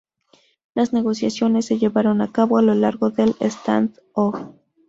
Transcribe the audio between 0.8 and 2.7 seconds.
negociaciones se llevaron a cabo a